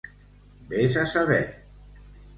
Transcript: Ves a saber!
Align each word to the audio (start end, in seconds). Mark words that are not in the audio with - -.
Ves 0.71 0.97
a 1.01 1.05
saber! 1.13 1.45